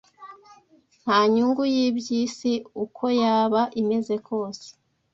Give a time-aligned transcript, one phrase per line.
[1.01, 2.53] Nta nyungu y’iby’isi
[2.83, 4.67] uko yaba imeze kose